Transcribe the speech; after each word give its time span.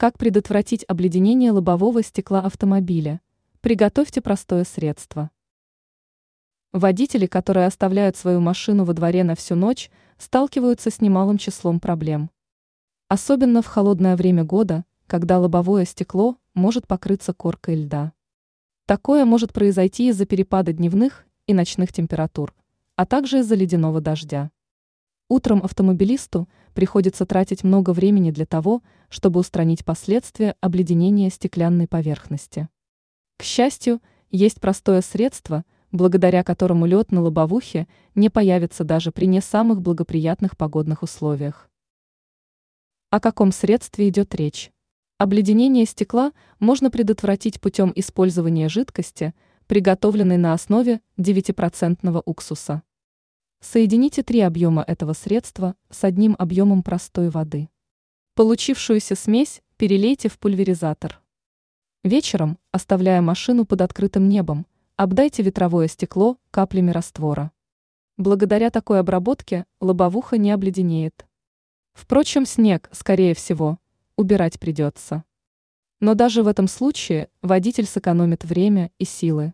Как 0.00 0.16
предотвратить 0.16 0.82
обледенение 0.88 1.50
лобового 1.50 2.02
стекла 2.02 2.40
автомобиля? 2.40 3.20
Приготовьте 3.60 4.22
простое 4.22 4.64
средство. 4.64 5.30
Водители, 6.72 7.26
которые 7.26 7.66
оставляют 7.66 8.16
свою 8.16 8.40
машину 8.40 8.84
во 8.86 8.94
дворе 8.94 9.24
на 9.24 9.34
всю 9.34 9.56
ночь, 9.56 9.90
сталкиваются 10.16 10.88
с 10.88 11.02
немалым 11.02 11.36
числом 11.36 11.80
проблем. 11.80 12.30
Особенно 13.08 13.60
в 13.60 13.66
холодное 13.66 14.16
время 14.16 14.42
года, 14.42 14.86
когда 15.06 15.38
лобовое 15.38 15.84
стекло 15.84 16.38
может 16.54 16.86
покрыться 16.86 17.34
коркой 17.34 17.82
льда. 17.82 18.14
Такое 18.86 19.26
может 19.26 19.52
произойти 19.52 20.08
из-за 20.08 20.24
перепада 20.24 20.72
дневных 20.72 21.26
и 21.46 21.52
ночных 21.52 21.92
температур, 21.92 22.54
а 22.96 23.04
также 23.04 23.40
из-за 23.40 23.54
ледяного 23.54 24.00
дождя. 24.00 24.50
Утром 25.30 25.60
автомобилисту 25.62 26.48
приходится 26.74 27.24
тратить 27.24 27.62
много 27.62 27.92
времени 27.92 28.32
для 28.32 28.46
того, 28.46 28.82
чтобы 29.08 29.38
устранить 29.38 29.84
последствия 29.84 30.56
обледенения 30.60 31.30
стеклянной 31.30 31.86
поверхности. 31.86 32.68
К 33.36 33.44
счастью, 33.44 34.02
есть 34.32 34.60
простое 34.60 35.02
средство, 35.02 35.64
благодаря 35.92 36.42
которому 36.42 36.84
лед 36.84 37.12
на 37.12 37.20
лобовухе 37.22 37.86
не 38.16 38.28
появится 38.28 38.82
даже 38.82 39.12
при 39.12 39.26
не 39.26 39.40
самых 39.40 39.80
благоприятных 39.82 40.56
погодных 40.56 41.04
условиях. 41.04 41.70
О 43.10 43.20
каком 43.20 43.52
средстве 43.52 44.08
идет 44.08 44.34
речь? 44.34 44.72
Обледенение 45.16 45.86
стекла 45.86 46.32
можно 46.58 46.90
предотвратить 46.90 47.60
путем 47.60 47.92
использования 47.94 48.68
жидкости, 48.68 49.32
приготовленной 49.68 50.38
на 50.38 50.54
основе 50.54 51.00
9% 51.18 52.22
уксуса. 52.26 52.82
Соедините 53.62 54.22
три 54.22 54.40
объема 54.40 54.82
этого 54.86 55.12
средства 55.12 55.76
с 55.90 56.02
одним 56.04 56.34
объемом 56.38 56.82
простой 56.82 57.28
воды. 57.28 57.68
Получившуюся 58.34 59.14
смесь 59.14 59.60
перелейте 59.76 60.30
в 60.30 60.38
пульверизатор. 60.38 61.20
Вечером, 62.02 62.58
оставляя 62.72 63.20
машину 63.20 63.66
под 63.66 63.82
открытым 63.82 64.30
небом, 64.30 64.66
обдайте 64.96 65.42
ветровое 65.42 65.88
стекло 65.88 66.38
каплями 66.50 66.90
раствора. 66.90 67.52
Благодаря 68.16 68.70
такой 68.70 68.98
обработке 68.98 69.66
лобовуха 69.78 70.38
не 70.38 70.50
обледенеет. 70.52 71.26
Впрочем, 71.92 72.46
снег, 72.46 72.88
скорее 72.92 73.34
всего, 73.34 73.78
убирать 74.16 74.58
придется. 74.58 75.24
Но 76.00 76.14
даже 76.14 76.42
в 76.42 76.46
этом 76.46 76.66
случае 76.66 77.28
водитель 77.42 77.84
сэкономит 77.84 78.42
время 78.42 78.90
и 78.98 79.04
силы. 79.04 79.52